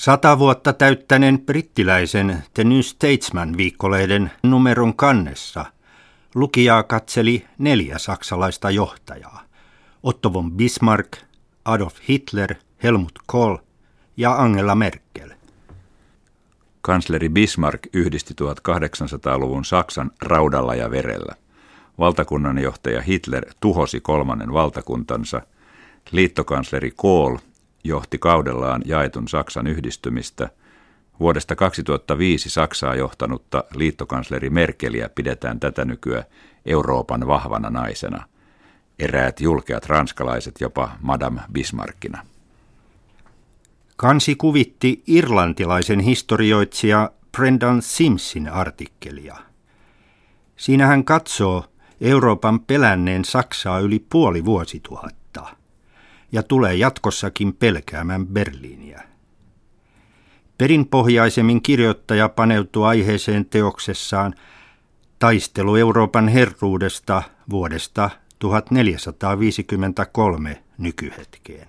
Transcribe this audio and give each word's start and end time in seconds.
Sata 0.00 0.38
vuotta 0.38 0.72
täyttäneen 0.72 1.40
brittiläisen 1.40 2.42
The 2.54 2.64
New 2.64 2.80
Statesman 2.80 3.56
viikkolehden 3.56 4.30
numeron 4.42 4.96
kannessa 4.96 5.64
lukijaa 6.34 6.82
katseli 6.82 7.46
neljä 7.58 7.98
saksalaista 7.98 8.70
johtajaa. 8.70 9.42
Otto 10.02 10.32
von 10.32 10.52
Bismarck, 10.52 11.12
Adolf 11.64 11.94
Hitler, 12.08 12.54
Helmut 12.82 13.18
Kohl 13.26 13.56
ja 14.16 14.36
Angela 14.36 14.74
Merkel. 14.74 15.30
Kansleri 16.80 17.28
Bismarck 17.28 17.86
yhdisti 17.92 18.34
1800-luvun 18.40 19.64
Saksan 19.64 20.10
raudalla 20.22 20.74
ja 20.74 20.90
verellä. 20.90 21.34
Valtakunnanjohtaja 21.98 23.02
Hitler 23.02 23.46
tuhosi 23.60 24.00
kolmannen 24.00 24.52
valtakuntansa. 24.52 25.42
Liittokansleri 26.10 26.90
Kohl 26.96 27.36
johti 27.84 28.18
kaudellaan 28.18 28.82
jaetun 28.84 29.28
Saksan 29.28 29.66
yhdistymistä. 29.66 30.48
Vuodesta 31.20 31.56
2005 31.56 32.50
Saksaa 32.50 32.94
johtanutta 32.94 33.64
liittokansleri 33.74 34.50
Merkeliä 34.50 35.08
pidetään 35.08 35.60
tätä 35.60 35.84
nykyä 35.84 36.24
Euroopan 36.66 37.26
vahvana 37.26 37.70
naisena. 37.70 38.24
Eräät 38.98 39.40
julkeat 39.40 39.86
ranskalaiset 39.86 40.60
jopa 40.60 40.90
Madame 41.00 41.40
Bismarckina. 41.52 42.26
Kansi 43.96 44.34
kuvitti 44.34 45.02
irlantilaisen 45.06 46.00
historioitsija 46.00 47.10
Brendan 47.36 47.82
Simsin 47.82 48.48
artikkelia. 48.48 49.36
Siinä 50.56 50.86
hän 50.86 51.04
katsoo 51.04 51.64
Euroopan 52.00 52.60
pelänneen 52.60 53.24
Saksaa 53.24 53.78
yli 53.78 54.06
puoli 54.10 54.44
vuosituhatta 54.44 55.20
ja 56.32 56.42
tulee 56.42 56.74
jatkossakin 56.74 57.54
pelkäämään 57.54 58.26
Berliiniä. 58.26 59.02
Perinpohjaisemmin 60.58 61.62
kirjoittaja 61.62 62.28
paneutuu 62.28 62.82
aiheeseen 62.82 63.46
teoksessaan 63.46 64.34
Taistelu 65.18 65.76
Euroopan 65.76 66.28
herruudesta 66.28 67.22
vuodesta 67.50 68.10
1453 68.38 70.62
nykyhetkeen. 70.78 71.68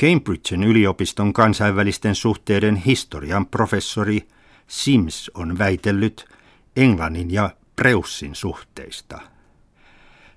Cambridgen 0.00 0.62
yliopiston 0.62 1.32
kansainvälisten 1.32 2.14
suhteiden 2.14 2.76
historian 2.76 3.46
professori 3.46 4.28
Sims 4.66 5.30
on 5.34 5.58
väitellyt 5.58 6.24
Englannin 6.76 7.30
ja 7.30 7.50
Preussin 7.76 8.34
suhteista. 8.34 9.31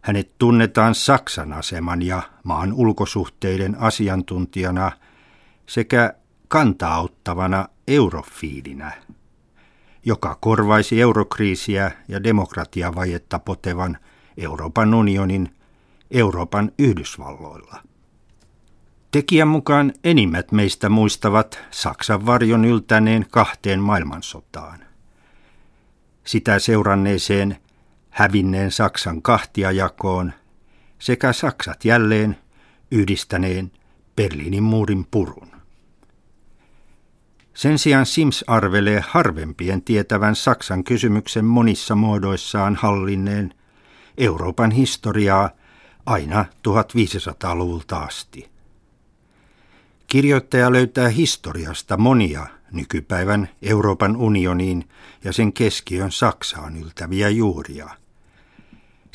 Hänet 0.05 0.31
tunnetaan 0.37 0.95
Saksan 0.95 1.53
aseman 1.53 2.01
ja 2.01 2.21
maan 2.43 2.73
ulkosuhteiden 2.73 3.75
asiantuntijana 3.79 4.91
sekä 5.65 6.13
kantauttavana 6.47 7.67
eurofiilinä, 7.87 8.91
joka 10.05 10.37
korvaisi 10.41 11.01
eurokriisiä 11.01 11.91
ja 12.07 12.23
demokratiavajetta 12.23 13.39
potevan 13.39 13.97
Euroopan 14.37 14.93
unionin 14.93 15.55
Euroopan 16.11 16.71
Yhdysvalloilla. 16.79 17.83
Tekijän 19.11 19.47
mukaan 19.47 19.93
enimmät 20.03 20.51
meistä 20.51 20.89
muistavat 20.89 21.59
Saksan 21.71 22.25
varjon 22.25 22.65
yltäneen 22.65 23.25
kahteen 23.31 23.79
maailmansotaan. 23.79 24.79
Sitä 26.23 26.59
seuranneeseen 26.59 27.57
hävinneen 28.15 28.71
Saksan 28.71 29.21
kahtiajakoon 29.21 30.33
sekä 30.99 31.33
Saksat 31.33 31.85
jälleen 31.85 32.37
yhdistäneen 32.91 33.71
Berliinin 34.15 34.63
muurin 34.63 35.07
purun. 35.11 35.47
Sen 37.53 37.79
sijaan 37.79 38.05
Sims 38.05 38.43
arvelee 38.47 39.03
harvempien 39.07 39.81
tietävän 39.81 40.35
Saksan 40.35 40.83
kysymyksen 40.83 41.45
monissa 41.45 41.95
muodoissaan 41.95 42.75
hallinneen 42.75 43.53
Euroopan 44.17 44.71
historiaa 44.71 45.49
aina 46.05 46.45
1500-luvulta 46.67 47.97
asti. 47.97 48.49
Kirjoittaja 50.07 50.71
löytää 50.71 51.09
historiasta 51.09 51.97
monia 51.97 52.47
nykypäivän 52.71 53.49
Euroopan 53.61 54.17
unioniin 54.17 54.89
ja 55.23 55.33
sen 55.33 55.53
keskiön 55.53 56.11
Saksaan 56.11 56.77
yltäviä 56.77 57.29
juuria 57.29 57.89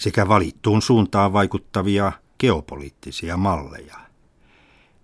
sekä 0.01 0.29
valittuun 0.29 0.83
suuntaan 0.83 1.33
vaikuttavia 1.33 2.13
geopoliittisia 2.39 3.37
malleja. 3.37 3.97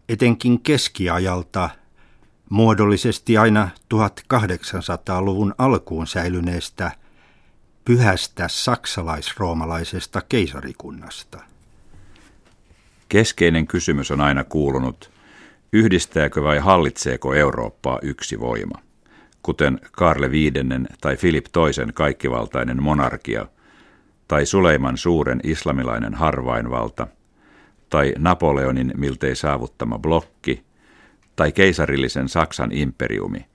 Etenkin 0.09 0.61
keskiajalta 0.61 1.71
muodollisesti 2.51 3.39
aina 3.39 3.69
1800-luvun 3.95 5.55
alkuun 5.59 6.07
säilyneestä 6.07 6.91
pyhästä 7.85 8.49
saksalais-roomalaisesta 8.49 10.23
keisarikunnasta. 10.29 11.39
Keskeinen 13.09 13.67
kysymys 13.67 14.11
on 14.11 14.21
aina 14.21 14.45
kuulunut– 14.45 15.11
Yhdistääkö 15.73 16.43
vai 16.43 16.59
hallitseeko 16.59 17.35
Eurooppaa 17.35 17.99
yksi 18.03 18.41
voima, 18.41 18.79
kuten 19.43 19.81
Karle 19.93 20.31
V 20.31 20.35
tai 21.01 21.17
Filip 21.17 21.47
toisen 21.53 21.93
kaikkivaltainen 21.95 22.83
monarkia, 22.83 23.47
tai 24.29 24.47
Suleiman 24.47 24.97
suuren 24.97 25.41
islamilainen 25.45 26.15
harvainvalta, 26.15 27.07
tai 27.91 28.15
Napoleonin 28.19 28.93
miltei 28.97 29.37
saavuttama 29.37 29.99
blokki, 29.99 30.65
tai 31.37 31.53
keisarillisen 31.53 32.29
Saksan 32.29 32.73
imperiumi, 32.73 33.47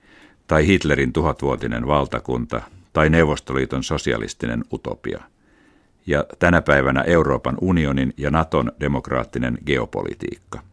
tai 0.46 0.66
Hitlerin 0.66 1.12
tuhatvuotinen 1.12 1.86
valtakunta, 1.86 2.60
tai 2.92 3.10
Neuvostoliiton 3.10 3.82
sosialistinen 3.82 4.64
utopia. 4.72 5.22
Ja 6.06 6.24
tänä 6.38 6.62
päivänä 6.62 7.02
Euroopan 7.02 7.58
unionin 7.60 8.14
ja 8.16 8.30
Naton 8.30 8.72
demokraattinen 8.80 9.58
geopolitiikka. 9.66 10.71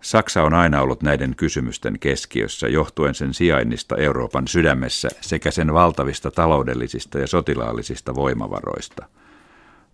Saksa 0.00 0.42
on 0.42 0.54
aina 0.54 0.80
ollut 0.80 1.02
näiden 1.02 1.36
kysymysten 1.36 1.98
keskiössä 1.98 2.68
johtuen 2.68 3.14
sen 3.14 3.34
sijainnista 3.34 3.96
Euroopan 3.96 4.48
sydämessä 4.48 5.08
sekä 5.20 5.50
sen 5.50 5.74
valtavista 5.74 6.30
taloudellisista 6.30 7.18
ja 7.18 7.26
sotilaallisista 7.26 8.14
voimavaroista. 8.14 9.06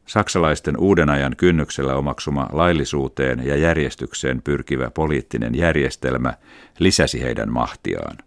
Saksalaisten 0.07 0.77
uuden 0.77 1.11
ajan 1.11 1.37
kynnyksellä 1.37 1.97
omaksuma 1.97 2.49
laillisuuteen 2.53 3.47
ja 3.47 3.57
järjestykseen 3.57 4.43
pyrkivä 4.43 4.91
poliittinen 4.91 5.55
järjestelmä 5.55 6.35
lisäsi 6.79 7.23
heidän 7.23 7.53
mahtiaan. 7.53 8.19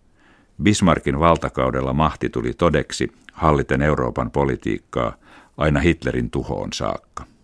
Bismarckin 0.64 1.20
valtakaudella 1.20 1.94
mahti 1.94 2.30
tuli 2.30 2.54
todeksi 2.54 3.12
halliten 3.34 3.82
Euroopan 3.82 4.32
politiikkaa 4.32 5.16
aina 5.58 5.80
Hitlerin 5.80 6.32
tuhoon 6.32 6.74
saakka. 6.74 7.35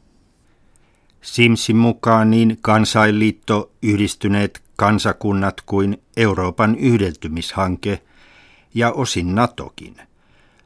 Simsin 1.21 1.77
mukaan 1.77 2.31
niin 2.31 2.57
kansainliitto, 2.61 3.71
yhdistyneet 3.81 4.61
kansakunnat 4.75 5.61
kuin 5.65 6.01
Euroopan 6.17 6.75
yhdeltymishanke 6.75 8.01
ja 8.73 8.91
osin 8.91 9.35
NATOkin 9.35 9.95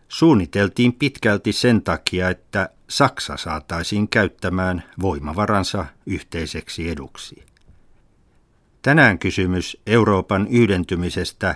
suunniteltiin 0.07 0.93
pitkälti 0.93 1.53
sen 1.53 1.81
takia, 1.81 2.29
että 2.29 2.69
Saksa 2.89 3.37
saataisiin 3.37 4.07
käyttämään 4.07 4.83
voimavaransa 5.01 5.85
yhteiseksi 6.05 6.89
eduksi. 6.89 7.43
Tänään 8.81 9.19
kysymys 9.19 9.77
Euroopan 9.87 10.47
yhdentymisestä 10.47 11.55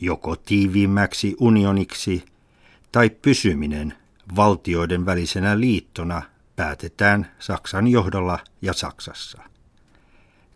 joko 0.00 0.36
tiiviimmäksi 0.36 1.36
unioniksi 1.40 2.24
tai 2.92 3.10
pysyminen 3.10 3.94
valtioiden 4.36 5.06
välisenä 5.06 5.60
liittona 5.60 6.22
päätetään 6.58 7.30
Saksan 7.38 7.88
johdolla 7.88 8.38
ja 8.62 8.72
Saksassa. 8.72 9.42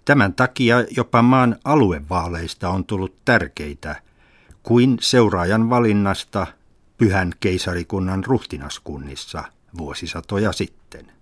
Tämän 0.04 0.34
takia 0.34 0.84
jopa 0.96 1.22
maan 1.22 1.56
aluevaaleista 1.64 2.68
on 2.68 2.84
tullut 2.84 3.16
tärkeitä 3.24 4.02
kuin 4.62 4.96
seuraajan 5.00 5.70
valinnasta 5.70 6.46
pyhän 6.98 7.32
keisarikunnan 7.40 8.24
ruhtinaskunnissa 8.24 9.44
vuosisatoja 9.78 10.52
sitten. 10.52 11.12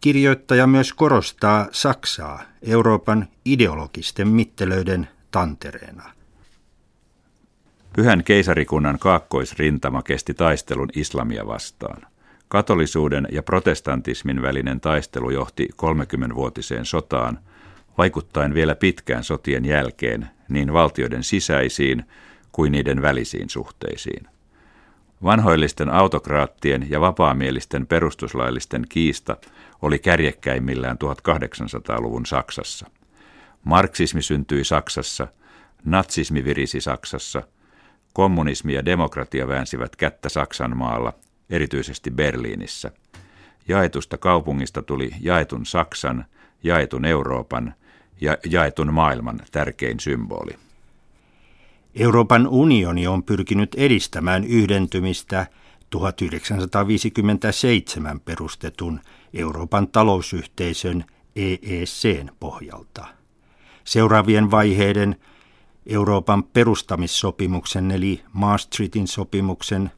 Kirjoittaja 0.00 0.66
myös 0.66 0.92
korostaa 0.92 1.68
Saksaa 1.72 2.42
Euroopan 2.62 3.28
ideologisten 3.44 4.28
mittelöiden 4.28 5.08
tantereena. 5.30 6.12
Pyhän 7.96 8.24
keisarikunnan 8.24 8.98
kaakkoisrintama 8.98 10.02
kesti 10.02 10.34
taistelun 10.34 10.88
islamia 10.94 11.46
vastaan– 11.46 12.06
Katolisuuden 12.48 13.28
ja 13.32 13.42
protestantismin 13.42 14.42
välinen 14.42 14.80
taistelu 14.80 15.30
johti 15.30 15.68
30-vuotiseen 15.82 16.84
sotaan, 16.84 17.38
vaikuttaen 17.98 18.54
vielä 18.54 18.74
pitkään 18.74 19.24
sotien 19.24 19.64
jälkeen 19.64 20.28
niin 20.48 20.72
valtioiden 20.72 21.22
sisäisiin 21.22 22.04
kuin 22.52 22.72
niiden 22.72 23.02
välisiin 23.02 23.50
suhteisiin. 23.50 24.26
Vanhoillisten 25.22 25.90
autokraattien 25.90 26.86
ja 26.90 27.00
vapaamielisten 27.00 27.86
perustuslaillisten 27.86 28.84
kiista 28.88 29.36
oli 29.82 29.98
kärjekkäimmillään 29.98 30.96
1800-luvun 31.04 32.26
Saksassa. 32.26 32.86
Marksismi 33.64 34.22
syntyi 34.22 34.64
Saksassa, 34.64 35.26
natsismi 35.84 36.44
virisi 36.44 36.80
Saksassa, 36.80 37.42
kommunismi 38.12 38.74
ja 38.74 38.84
demokratia 38.84 39.48
väänsivät 39.48 39.96
kättä 39.96 40.28
Saksan 40.28 40.76
maalla, 40.76 41.12
erityisesti 41.50 42.10
Berliinissä. 42.10 42.90
Jaetusta 43.68 44.18
kaupungista 44.18 44.82
tuli 44.82 45.10
jaetun 45.20 45.66
Saksan, 45.66 46.24
jaetun 46.62 47.04
Euroopan 47.04 47.74
ja 48.20 48.38
jaetun 48.50 48.94
maailman 48.94 49.40
tärkein 49.52 50.00
symboli. 50.00 50.52
Euroopan 51.94 52.48
unioni 52.48 53.06
on 53.06 53.22
pyrkinyt 53.22 53.74
edistämään 53.74 54.44
yhdentymistä 54.44 55.46
1957 55.90 58.20
perustetun 58.20 59.00
Euroopan 59.34 59.88
talousyhteisön 59.88 61.04
EECn 61.36 62.30
pohjalta. 62.40 63.06
Seuraavien 63.84 64.50
vaiheiden 64.50 65.16
Euroopan 65.86 66.44
perustamissopimuksen 66.44 67.90
eli 67.90 68.22
Maastrichtin 68.32 69.08
sopimuksen 69.08 69.90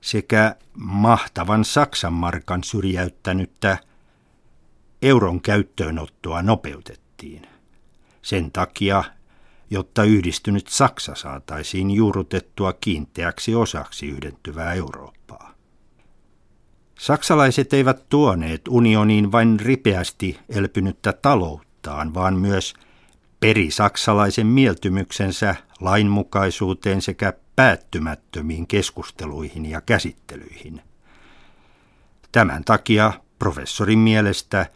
sekä 0.00 0.56
mahtavan 0.74 1.64
Saksan 1.64 2.12
markan 2.12 2.64
syrjäyttänyttä 2.64 3.78
euron 5.02 5.40
käyttöönottoa 5.40 6.42
nopeutettiin. 6.42 7.46
Sen 8.22 8.52
takia, 8.52 9.04
jotta 9.70 10.04
yhdistynyt 10.04 10.68
Saksa 10.68 11.14
saataisiin 11.14 11.90
juurrutettua 11.90 12.72
kiinteäksi 12.72 13.54
osaksi 13.54 14.08
yhdentyvää 14.08 14.72
Eurooppaa. 14.72 15.54
Saksalaiset 16.98 17.72
eivät 17.72 18.08
tuoneet 18.08 18.68
unioniin 18.68 19.32
vain 19.32 19.60
ripeästi 19.60 20.38
elpynyttä 20.48 21.12
talouttaan, 21.12 22.14
vaan 22.14 22.34
myös 22.36 22.74
perisaksalaisen 23.40 24.46
mieltymyksensä 24.46 25.54
lainmukaisuuteen 25.80 27.02
sekä 27.02 27.32
päättymättömiin 27.56 28.66
keskusteluihin 28.66 29.66
ja 29.66 29.80
käsittelyihin. 29.80 30.82
Tämän 32.32 32.64
takia 32.64 33.12
professorin 33.38 33.98
mielestä 33.98 34.66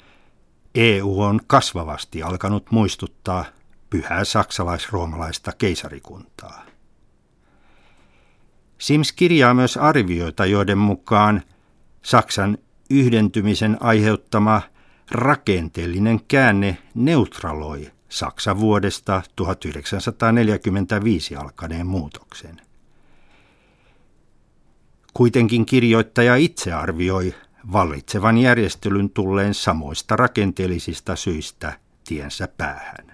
EU 0.74 1.22
on 1.22 1.40
kasvavasti 1.46 2.22
alkanut 2.22 2.70
muistuttaa 2.70 3.44
pyhää 3.90 4.24
saksalais-roomalaista 4.24 5.52
keisarikuntaa. 5.58 6.64
Sims 8.78 9.12
kirjaa 9.12 9.54
myös 9.54 9.76
arvioita, 9.76 10.46
joiden 10.46 10.78
mukaan 10.78 11.42
Saksan 12.02 12.58
yhdentymisen 12.90 13.76
aiheuttama 13.80 14.62
rakenteellinen 15.10 16.20
käänne 16.28 16.78
neutraloi 16.94 17.92
Saksa 18.08 18.58
vuodesta 18.58 19.22
1945 19.36 21.36
alkaneen 21.36 21.86
muutoksen. 21.86 22.69
Kuitenkin 25.20 25.66
kirjoittaja 25.66 26.36
itse 26.36 26.72
arvioi 26.72 27.34
vallitsevan 27.72 28.38
järjestelyn 28.38 29.10
tulleen 29.10 29.54
samoista 29.54 30.16
rakenteellisista 30.16 31.16
syistä 31.16 31.72
tiensä 32.08 32.48
päähän. 32.56 33.12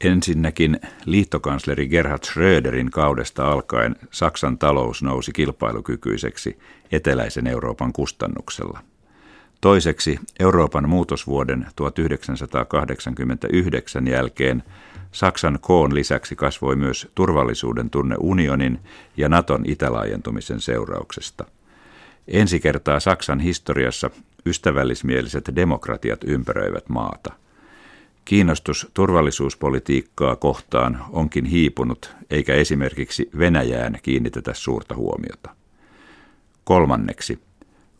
Ensinnäkin 0.00 0.80
liittokansleri 1.04 1.88
Gerhard 1.88 2.24
Schröderin 2.24 2.90
kaudesta 2.90 3.52
alkaen 3.52 3.96
Saksan 4.10 4.58
talous 4.58 5.02
nousi 5.02 5.32
kilpailukykyiseksi 5.32 6.58
eteläisen 6.92 7.46
Euroopan 7.46 7.92
kustannuksella. 7.92 8.82
Toiseksi 9.60 10.20
Euroopan 10.40 10.88
muutosvuoden 10.88 11.66
1989 11.76 14.06
jälkeen 14.06 14.62
Saksan 15.12 15.58
koon 15.60 15.94
lisäksi 15.94 16.36
kasvoi 16.36 16.76
myös 16.76 17.08
turvallisuuden 17.14 17.90
tunne 17.90 18.16
unionin 18.20 18.78
ja 19.16 19.28
Naton 19.28 19.62
itälaajentumisen 19.66 20.60
seurauksesta. 20.60 21.44
Ensi 22.28 22.60
kertaa 22.60 23.00
Saksan 23.00 23.40
historiassa 23.40 24.10
ystävällismieliset 24.46 25.50
demokratiat 25.56 26.24
ympäröivät 26.24 26.88
maata– 26.88 27.32
Kiinnostus 28.28 28.90
turvallisuuspolitiikkaa 28.94 30.36
kohtaan 30.36 31.04
onkin 31.10 31.44
hiipunut, 31.44 32.10
eikä 32.30 32.54
esimerkiksi 32.54 33.30
Venäjään 33.38 33.98
kiinnitetä 34.02 34.54
suurta 34.54 34.94
huomiota. 34.94 35.50
Kolmanneksi, 36.64 37.38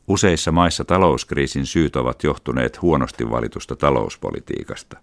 useissa 0.09 0.53
maissa 0.53 0.85
talouskriisin 0.85 1.67
syyt 1.67 1.97
ovat 1.97 2.25
johtuneet 2.25 2.83
huonosti 2.83 3.31
valitusta 3.31 3.77
talouspolitiikasta. 3.77 4.97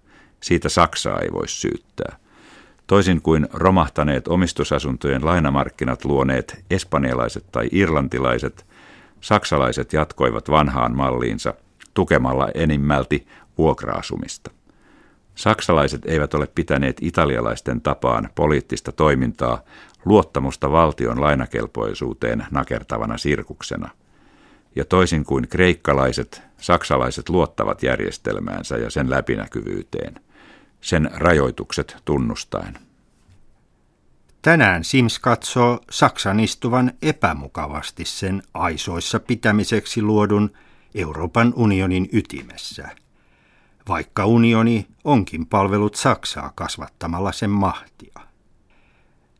Siitä 0.43 0.69
Saksaa 0.69 1.19
ei 1.19 1.31
voi 1.33 1.47
syyttää. 1.47 2.17
Toisin 2.87 3.21
kuin 3.21 3.47
romahtaneet 3.53 4.27
omistusasuntojen 4.27 5.25
lainamarkkinat 5.25 6.05
luoneet 6.05 6.65
espanjalaiset 6.69 7.45
tai 7.51 7.69
irlantilaiset, 7.71 8.65
saksalaiset 9.21 9.93
jatkoivat 9.93 10.49
vanhaan 10.49 10.95
malliinsa 10.95 11.53
tukemalla 11.93 12.47
enimmälti 12.53 13.27
vuokra-asumista. 13.57 14.51
Saksalaiset 15.35 16.05
eivät 16.05 16.33
ole 16.33 16.47
pitäneet 16.55 16.97
italialaisten 17.01 17.81
tapaan 17.81 18.29
poliittista 18.35 18.91
toimintaa 18.91 19.61
luottamusta 20.05 20.71
valtion 20.71 21.21
lainakelpoisuuteen 21.21 22.45
nakertavana 22.51 23.17
sirkuksena. 23.17 23.89
Ja 24.75 24.85
toisin 24.85 25.25
kuin 25.25 25.47
kreikkalaiset, 25.47 26.41
saksalaiset 26.57 27.29
luottavat 27.29 27.83
järjestelmäänsä 27.83 28.77
ja 28.77 28.89
sen 28.89 29.09
läpinäkyvyyteen, 29.09 30.15
sen 30.81 31.09
rajoitukset 31.13 31.97
tunnustaen. 32.05 32.77
Tänään 34.41 34.83
Sims 34.83 35.19
katsoo 35.19 35.79
Saksan 35.89 36.39
istuvan 36.39 36.91
epämukavasti 37.01 38.05
sen 38.05 38.43
aisoissa 38.53 39.19
pitämiseksi 39.19 40.01
luodun 40.01 40.51
Euroopan 40.95 41.53
unionin 41.55 42.09
ytimessä– 42.11 42.89
vaikka 43.87 44.25
unioni 44.25 44.87
onkin 45.03 45.45
palvelut 45.45 45.95
Saksaa 45.95 46.51
kasvattamalla 46.55 47.31
sen 47.31 47.49
mahtia. 47.49 48.19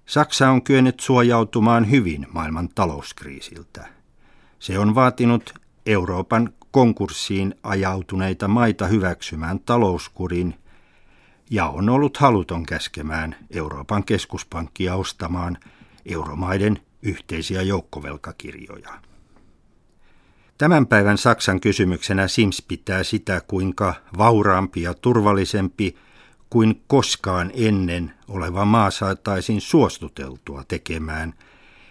Saksa 0.05 0.49
on 0.49 0.61
kyennyt 0.63 0.99
suojautumaan 0.99 1.89
hyvin 1.89 2.27
maailman 2.33 2.69
talouskriisiltä. 2.69 3.87
Se 4.59 4.79
on 4.79 4.95
vaatinut 4.95 5.53
Euroopan 5.85 6.53
konkurssiin 6.71 7.55
ajautuneita 7.63 8.47
maita 8.47 8.87
hyväksymään 8.87 9.59
talouskurin 9.59 10.55
ja 11.49 11.65
on 11.65 11.89
ollut 11.89 12.17
haluton 12.17 12.65
käskemään 12.65 13.35
Euroopan 13.51 14.03
keskuspankkia 14.03 14.95
ostamaan 14.95 15.57
euromaiden 16.05 16.79
yhteisiä 17.01 17.61
joukkovelkakirjoja. 17.61 18.99
Tämän 20.57 20.87
päivän 20.87 21.17
Saksan 21.17 21.59
kysymyksenä 21.59 22.27
Sims 22.27 22.61
pitää 22.67 23.03
sitä, 23.03 23.41
kuinka 23.47 23.93
vauraampi 24.17 24.81
ja 24.81 24.93
turvallisempi 24.93 25.95
kuin 26.49 26.83
koskaan 26.87 27.51
ennen 27.53 28.13
oleva 28.27 28.65
maa 28.65 28.91
saataisiin 28.91 29.61
suostuteltua 29.61 30.63
tekemään 30.67 31.33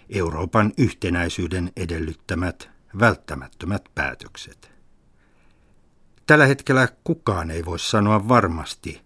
Euroopan 0.09 0.73
yhtenäisyyden 0.77 1.71
edellyttämät 1.77 2.69
välttämättömät 2.99 3.85
päätökset. 3.95 4.71
Tällä 6.27 6.45
hetkellä 6.45 6.87
kukaan 7.03 7.51
ei 7.51 7.65
voi 7.65 7.79
sanoa 7.79 8.27
varmasti, 8.27 9.01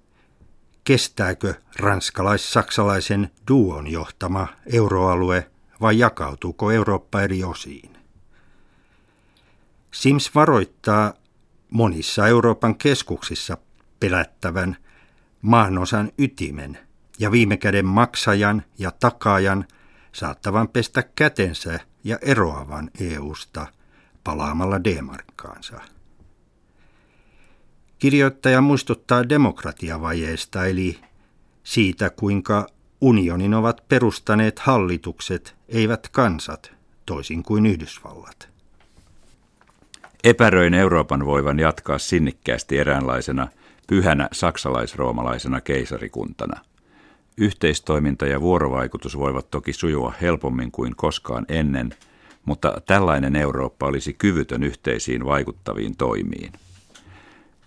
kestääkö 0.84 1.53
ranskalais-saksalaisen 1.79 3.32
duon 3.48 3.88
johtama 3.88 4.48
euroalue 4.74 5.51
vai 5.82 6.00
jakautuuko 6.00 6.72
Eurooppa 6.72 7.22
eri 7.22 7.44
osiin. 7.44 7.98
Sims 9.91 10.36
varoittaa 10.36 11.13
monissa 11.70 12.27
Euroopan 12.27 12.75
keskuksissa 12.75 13.58
pelättävän 14.00 14.77
maanosan 15.41 16.12
ytimen 16.18 16.77
ja 17.20 17.32
viime 17.32 17.58
käden 17.58 17.86
maksajan 17.86 18.63
ja 18.77 18.91
takaajan 18.91 19.65
saattavan 20.19 20.67
pestä 20.67 21.03
kätensä 21.15 21.79
ja 22.03 22.17
eroavan 22.21 22.91
EUsta 22.99 23.67
palaamalla 24.23 24.83
D-markkaansa. 24.83 25.81
Kirjoittaja 27.99 28.61
muistuttaa 28.61 29.29
demokratiavajeesta 29.29 30.65
eli 30.65 30.99
siitä, 31.63 32.09
kuinka 32.09 32.67
unionin 33.01 33.53
ovat 33.53 33.83
perustaneet 33.88 34.59
hallitukset, 34.59 35.55
eivät 35.69 36.09
kansat, 36.11 36.71
toisin 37.05 37.43
kuin 37.43 37.65
Yhdysvallat. 37.65 38.49
Epäröin 40.23 40.73
Euroopan 40.73 41.25
voivan 41.25 41.59
jatkaa 41.59 41.97
sinnikkäästi 41.97 42.77
eräänlaisena 42.77 43.47
pyhänä 43.88 44.29
saksalais-roomalaisena 44.31 45.61
keisarikuntana. 45.61 46.68
Yhteistoiminta 47.39 48.25
ja 48.25 48.41
vuorovaikutus 48.41 49.17
voivat 49.17 49.51
toki 49.51 49.74
sujua 49.74 50.13
helpommin 50.22 50.72
kuin 50.72 50.96
koskaan 50.96 51.46
ennen, 51.50 51.96
mutta 52.46 52.81
tällainen 52.86 53.36
Eurooppa 53.36 53.86
olisi 53.86 54.13
kyvytön 54.13 54.63
yhteisiin 54.63 55.25
vaikuttaviin 55.25 55.96
toimiin. 55.98 56.51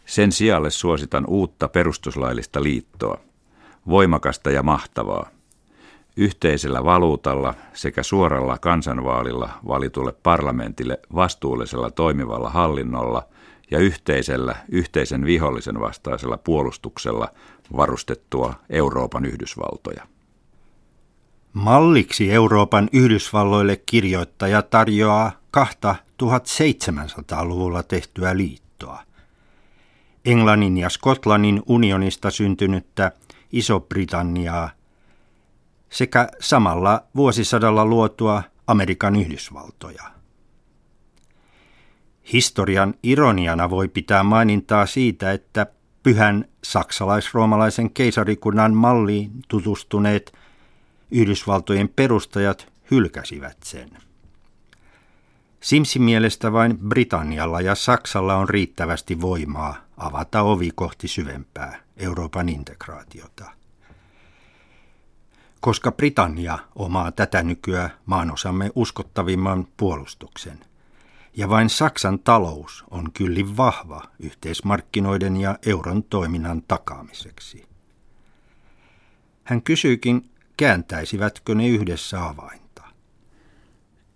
Sen 0.07 0.33
sijalle 0.33 0.71
suositan 0.71 1.27
uutta 1.27 1.69
perustuslaillista 1.69 2.63
liittoa, 2.63 3.19
voimakasta 3.89 4.51
ja 4.51 4.63
mahtavaa. 4.63 5.29
Yhteisellä 6.17 6.85
valuutalla 6.85 7.55
sekä 7.75 8.03
suoralla 8.03 8.59
kansanvaalilla 8.59 9.51
valitulle 9.69 10.13
parlamentille 10.23 10.99
vastuullisella 11.15 11.91
toimivalla 11.91 12.51
hallinnolla 12.51 13.27
ja 13.71 13.79
yhteisellä 13.79 14.57
yhteisen 14.69 15.25
vihollisen 15.25 15.81
vastaisella 15.81 16.39
puolustuksella 16.39 17.29
varustettua 17.77 18.55
Euroopan 18.71 19.25
Yhdysvaltoja. 19.25 20.07
Malliksi 21.53 22.33
Euroopan 22.33 22.89
Yhdysvalloille 22.93 23.77
kirjoittaja 23.77 24.63
tarjoaa 24.63 25.33
kahta 25.51 25.95
1700-luvulla 26.23 27.83
tehtyä 27.83 28.37
liittoa. 28.37 29.03
Englannin 30.25 30.79
ja 30.79 30.89
Skotlannin 30.89 31.63
unionista 31.67 32.31
syntynyttä 32.31 33.13
Iso-Britanniaa 33.53 34.71
sekä 35.91 36.29
samalla 36.41 37.03
vuosisadalla 37.17 37.85
luotua 37.87 38.43
Amerikan 38.67 39.17
Yhdysvaltoja. 39.17 40.03
Historian 42.33 42.95
ironiana 43.03 43.71
voi 43.71 43.89
pitää 43.89 44.23
mainintaa 44.23 44.87
siitä, 44.87 45.33
että 45.33 45.67
pyhän 46.03 46.45
saksalais-roomalaisen 46.65 47.91
keisarikunnan 47.91 48.75
malliin 48.75 49.31
tutustuneet 49.49 50.33
Yhdysvaltojen 51.11 51.89
perustajat 51.89 52.73
hylkäsivät 52.91 53.57
sen. 53.65 53.91
Simsin 55.61 56.03
mielestä 56.03 56.53
vain 56.53 56.79
Britannialla 56.79 57.61
ja 57.61 57.75
Saksalla 57.75 58.37
on 58.37 58.49
riittävästi 58.49 59.21
voimaa 59.21 59.77
avata 59.97 60.43
ovi 60.43 60.71
kohti 60.75 61.09
syvempää 61.09 61.81
Euroopan 61.97 62.49
integraatiota. 62.49 63.51
Koska 65.61 65.93
Britannia 65.93 66.59
omaa 66.75 67.13
tätä 67.13 67.43
nykyä 67.43 67.91
maanosamme 68.07 68.71
uskottavimman 68.75 69.67
puolustuksen, 69.77 70.59
ja 71.37 71.49
vain 71.49 71.71
Saksan 71.71 72.19
talous 72.19 72.85
on 72.91 73.13
kyllin 73.13 73.57
vahva 73.57 74.03
yhteismarkkinoiden 74.19 75.37
ja 75.37 75.59
euron 75.67 76.03
toiminnan 76.03 76.63
takaamiseksi. 76.69 77.67
Hän 79.45 79.63
kysyykin, 79.63 80.31
kääntäisivätkö 80.57 81.55
ne 81.55 81.69
yhdessä 81.69 82.29
avainta. 82.29 82.83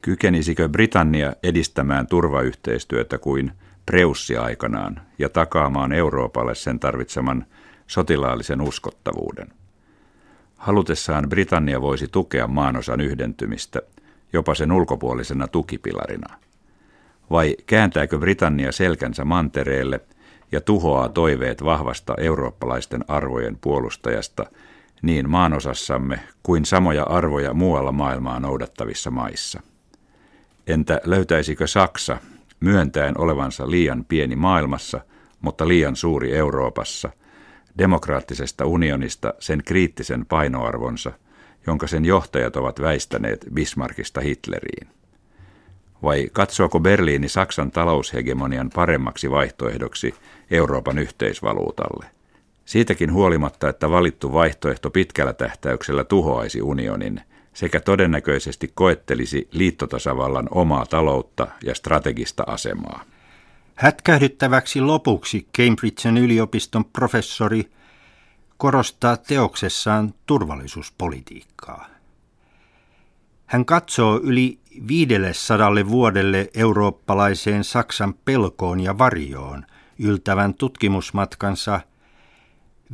Kykenisikö 0.03 0.69
Britannia 0.69 1.33
edistämään 1.43 2.07
turvayhteistyötä 2.07 3.19
kuin 3.19 3.53
Preussi 3.87 4.37
aikanaan 4.37 5.01
ja 5.19 5.29
takaamaan 5.29 5.93
Euroopalle 5.93 6.55
sen 6.55 6.81
tarvitseman 6.81 7.47
sotilaallisen 7.87 8.61
uskottavuuden? 8.61 9.49
Halutessaan 10.57 11.29
Britannia 11.29 11.81
voisi 11.81 12.09
tukea 12.09 12.47
maanosan 12.47 13.01
yhdentymistä 13.01 13.83
jopa 14.33 14.55
sen 14.55 14.73
ulkopuolisena 14.73 15.49
tukipilarina. 15.49 16.46
Vai 17.31 17.57
kääntääkö 17.67 18.19
Britannia 18.19 18.73
selkänsä 18.73 19.25
mantereelle 19.25 20.01
ja 20.53 20.61
tuhoaa 20.61 21.09
toiveet 21.09 21.65
vahvasta 21.65 22.15
eurooppalaisten 22.19 23.05
arvojen 23.09 23.59
puolustajasta– 23.61 24.47
niin 25.03 25.31
maanosassamme 25.31 26.21
kuin 26.43 26.65
samoja 26.65 27.03
arvoja 27.03 27.55
muualla 27.55 27.93
maailmaa 27.93 28.41
noudattavissa 28.41 29.11
maissa. 29.11 29.61
Entä 30.67 31.01
löytäisikö 31.05 31.67
Saksa, 31.67 32.19
myöntäen 32.61 33.21
olevansa 33.21 33.71
liian 33.71 34.05
pieni 34.05 34.37
maailmassa, 34.37 35.01
mutta 35.41 35.69
liian 35.69 35.97
suuri 35.97 36.37
Euroopassa, 36.37 37.11
demokraattisesta 37.79 38.67
unionista 38.67 39.35
sen 39.39 39.63
kriittisen 39.65 40.27
painoarvonsa, 40.27 41.13
jonka 41.67 41.87
sen 41.87 42.05
johtajat 42.05 42.57
ovat 42.57 42.81
väistäneet 42.81 43.47
Bismarckista 43.55 44.21
Hitleriin? 44.21 44.96
Vai 46.03 46.29
katsoako 46.33 46.81
Berliini 46.81 47.29
Saksan 47.29 47.71
taloushegemonian 47.71 48.71
paremmaksi 48.75 49.31
vaihtoehdoksi 49.31 50.15
Euroopan 50.51 50.99
yhteisvaluutalle? 50.99 52.07
Siitäkin 52.65 53.13
huolimatta, 53.13 53.69
että 53.69 53.91
valittu 53.91 54.33
vaihtoehto 54.33 54.91
pitkällä 54.91 55.33
tähtäyksellä 55.33 56.05
tuhoaisi 56.05 56.63
unionin 56.63 57.21
sekä 57.55 57.81
todennäköisesti 57.81 58.73
koettelisi 58.75 59.49
liittotasavallan 59.53 60.49
omaa 60.51 60.87
taloutta 60.87 61.47
ja 61.65 61.75
strategista 61.75 62.45
asemaa. 62.47 63.05
Hätkähdyttäväksi 63.75 64.81
lopuksi 64.81 65.47
Cambridgen 65.59 66.19
yliopiston 66.19 66.85
professori 66.85 67.71
korostaa 68.57 69.17
teoksessaan 69.17 70.15
turvallisuuspolitiikkaa. 70.27 71.96
Hän 73.47 73.65
katsoo 73.65 74.21
yli 74.23 74.59
500 74.89 75.71
vuodelle 75.89 76.51
eurooppalaiseen 76.55 77.65
Saksan 77.65 78.15
pelkoon 78.15 78.81
ja 78.81 78.99
varjoon 78.99 79.67
yltävän 79.99 80.55
tutkimusmatkansa– 80.55 81.81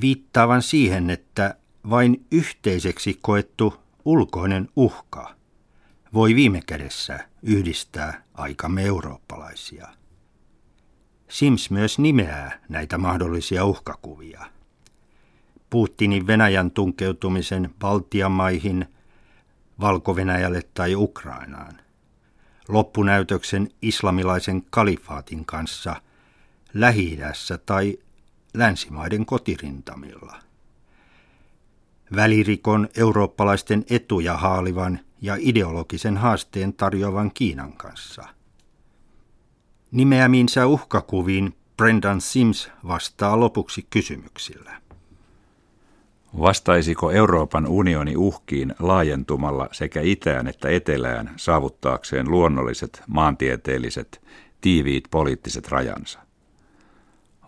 viittaavan 0.01 0.63
siihen, 0.63 1.11
että 1.11 1.55
vain 1.91 2.27
yhteiseksi 2.31 3.19
koettu 3.23 3.75
ulkoinen 4.05 4.69
uhka 4.77 5.35
voi 6.15 6.35
viime 6.35 6.61
kädessä 6.67 7.29
yhdistää 7.43 8.23
aikamme 8.35 8.83
eurooppalaisia. 8.83 9.89
Sims 11.29 11.71
myös 11.71 11.99
nimeää 11.99 12.61
näitä 12.69 12.99
mahdollisia 12.99 13.65
uhkakuvia. 13.65 14.47
Putinin 15.71 16.27
Venäjän 16.27 16.71
tunkeutumisen 16.71 17.75
Baltian 17.79 18.33
maihin, 18.33 18.87
valko 19.81 20.17
tai 20.75 20.95
Ukrainaan. 20.95 21.81
Loppunäytöksen 22.69 23.69
islamilaisen 23.83 24.63
kalifaatin 24.71 25.45
kanssa 25.45 25.97
lähi 26.75 27.19
tai 27.59 27.99
länsimaiden 28.55 29.27
kotirintamilla. 29.27 30.37
Välirikon 32.17 32.89
eurooppalaisten 32.97 33.85
etuja 33.91 34.37
haalivan 34.37 35.01
ja 35.21 35.37
ideologisen 35.39 36.17
haasteen 36.17 36.73
tarjoavan 36.73 37.31
Kiinan 37.35 37.73
kanssa. 37.73 38.23
Nimeämiinsä 39.91 40.67
uhkakuviin 40.67 41.57
Brendan 41.77 42.21
Sims 42.21 42.71
vastaa 42.87 43.41
lopuksi 43.41 43.87
kysymyksillä. 43.91 44.73
Vastaisiko 46.41 47.11
Euroopan 47.11 47.67
unioni 47.67 48.17
uhkiin 48.17 48.75
laajentumalla 48.79 49.69
sekä 49.73 50.01
itään 50.01 50.47
että 50.47 50.69
etelään 50.69 51.31
saavuttaakseen 51.37 52.31
luonnolliset, 52.31 53.03
maantieteelliset, 53.07 54.23
tiiviit 54.61 55.05
poliittiset 55.11 55.69
rajansa? 55.69 56.19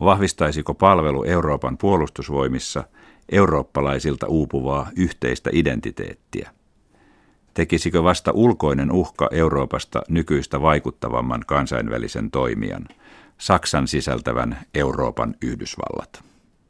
Vahvistaisiko 0.01 0.75
palvelu 0.75 1.25
Euroopan 1.25 1.79
puolustusvoimissa 1.79 2.85
eurooppalaisilta 3.33 4.27
uupuvaa 4.27 4.91
yhteistä 4.97 5.51
identiteettiä? 5.53 6.51
Tekisikö 7.55 8.03
vasta 8.03 8.33
ulkoinen 8.35 8.93
uhka 8.93 9.29
Euroopasta 9.31 10.03
nykyistä 10.09 10.63
vaikuttavamman 10.63 11.43
kansainvälisen 11.47 12.31
toimijan, 12.31 12.89
Saksan 13.39 13.89
sisältävän 13.89 14.59
Euroopan 14.75 15.35
Yhdysvallat? 15.43 16.34